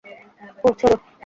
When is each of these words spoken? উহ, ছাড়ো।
উহ, 0.63 0.73
ছাড়ো। 0.79 0.95